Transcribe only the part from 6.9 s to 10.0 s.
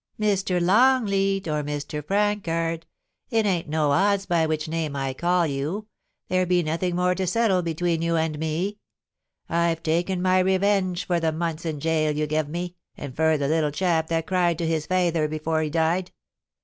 more to setde between you and me. I've